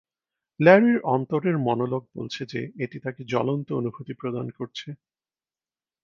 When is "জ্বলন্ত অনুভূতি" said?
3.23-4.13